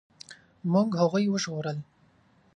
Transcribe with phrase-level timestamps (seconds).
[0.71, 1.77] موږ هغوی وژغورل.